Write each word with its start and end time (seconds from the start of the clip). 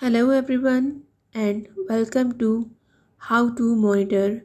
Hello 0.00 0.20
everyone, 0.30 1.02
and 1.34 1.68
welcome 1.88 2.38
to 2.38 2.70
How 3.28 3.52
to 3.54 3.74
Monitor 3.74 4.44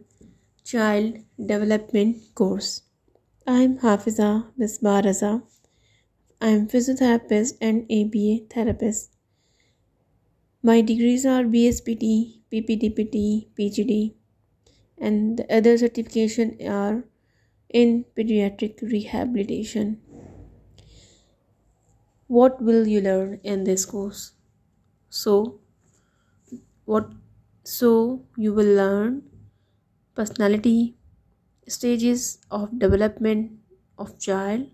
Child 0.63 1.19
Development 1.49 2.17
course. 2.33 2.81
I 3.45 3.59
am 3.67 3.77
Hafiza 3.83 4.29
Misbah 4.59 5.03
Raza. 5.03 5.43
I 6.41 6.47
am 6.47 6.67
physiotherapist 6.67 7.61
and 7.61 7.85
ABA 7.97 8.51
therapist. 8.55 9.13
My 10.63 10.81
degrees 10.81 11.23
are 11.23 11.43
BSPT, 11.43 12.39
PPDPT, 12.51 13.49
PGD, 13.59 14.13
and 14.97 15.37
the 15.37 15.47
other 15.55 15.77
certification 15.77 16.57
are 16.67 17.03
in 17.69 18.05
pediatric 18.17 18.81
rehabilitation. 18.81 19.97
What 22.25 22.59
will 22.59 22.87
you 22.87 23.01
learn 23.01 23.39
in 23.43 23.65
this 23.65 23.85
course? 23.85 24.31
So 25.19 25.33
you 28.43 28.53
will 28.57 28.71
learn 28.81 29.21
personality, 30.15 30.95
stages 31.75 32.21
of 32.51 32.65
development 32.85 33.51
of 33.97 34.17
child, 34.27 34.65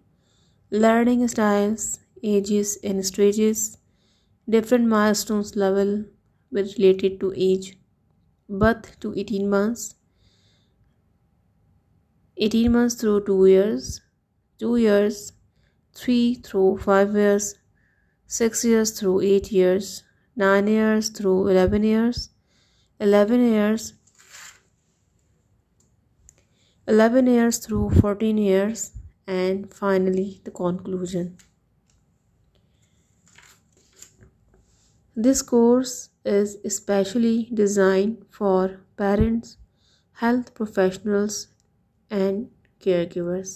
learning 0.72 1.27
styles, 1.34 1.99
ages 2.36 2.77
and 2.91 3.05
stages, 3.12 3.62
different 4.58 4.88
milestones 4.95 5.55
level 5.66 5.95
with 6.52 6.73
related 6.77 7.20
to 7.22 7.34
age, 7.49 7.68
birth 8.62 8.86
to 9.02 9.13
18 9.18 9.49
months, 9.55 9.95
18 12.38 12.72
months 12.77 13.02
through 13.02 13.20
2 13.31 13.45
years, 13.52 13.90
2 14.66 14.76
years, 14.88 15.22
3 16.04 16.22
through 16.48 16.70
5 16.91 17.18
years, 17.23 17.49
6 18.44 18.70
years 18.73 18.99
through 18.99 19.18
8 19.34 19.58
years. 19.63 19.98
9 20.41 20.70
years 20.72 21.08
through 21.16 21.40
11 21.54 21.81
years. 21.84 22.20
11 23.05 23.40
years 27.32 27.57
through 27.65 27.82
14 27.96 28.40
years, 28.43 28.84
and 29.27 29.65
finally 29.79 30.26
the 30.46 30.54
conclusion. 30.60 31.26
This 35.27 35.43
course 35.52 35.98
is 36.40 36.55
especially 36.63 37.35
designed 37.54 38.18
for 38.40 38.63
parents, 39.04 39.54
health 40.24 40.55
professionals, 40.62 41.43
and 42.10 42.48
caregivers. 42.88 43.52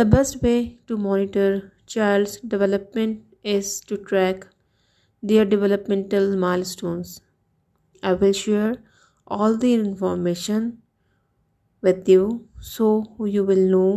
The 0.00 0.08
best 0.16 0.42
way 0.42 0.58
to 0.88 1.00
monitor 1.06 1.50
child's 1.96 2.36
development 2.56 3.24
is 3.52 3.80
to 3.88 3.96
track 3.96 4.46
their 5.22 5.44
developmental 5.54 6.36
milestones. 6.44 7.20
I 8.02 8.12
will 8.12 8.32
share 8.32 8.74
all 9.26 9.56
the 9.56 9.72
information 9.74 10.64
with 11.80 12.08
you 12.08 12.26
so 12.60 12.88
you 13.36 13.44
will 13.44 13.66
know 13.74 13.90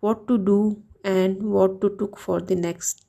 what 0.00 0.26
to 0.28 0.38
do 0.50 0.82
and 1.04 1.42
what 1.54 1.80
to 1.80 1.94
look 2.00 2.18
for 2.18 2.40
the 2.40 2.56
next. 2.56 3.06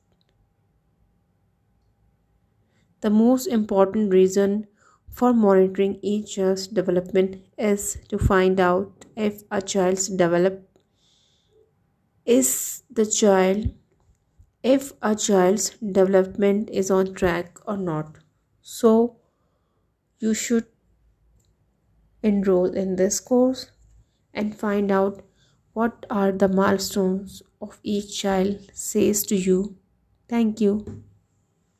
The 3.01 3.09
most 3.09 3.47
important 3.47 4.13
reason 4.13 4.67
for 5.09 5.33
monitoring 5.33 5.99
each 6.01 6.35
child's 6.35 6.67
development 6.67 7.37
is 7.69 7.97
to 8.09 8.17
find 8.17 8.59
out 8.59 9.05
if 9.15 9.43
a 9.49 9.61
child's 9.61 10.07
development 10.09 10.61
is 12.25 12.83
the 12.89 13.05
child 13.05 13.69
if 14.61 14.91
a 15.01 15.15
child's 15.15 15.77
development 15.79 16.69
is 16.71 16.91
on 16.91 17.13
track 17.13 17.57
or 17.65 17.77
not. 17.77 18.17
So 18.61 19.17
you 20.19 20.33
should 20.33 20.65
enroll 22.21 22.65
in 22.65 22.95
this 22.97 23.19
course 23.19 23.71
and 24.33 24.57
find 24.57 24.91
out 24.91 25.23
what 25.73 26.05
are 26.09 26.31
the 26.31 26.49
milestones 26.49 27.41
of 27.61 27.79
each 27.83 28.21
child 28.21 28.57
says 28.73 29.23
to 29.23 29.35
you. 29.35 29.75
Thank 30.29 30.61
you. 30.61 30.97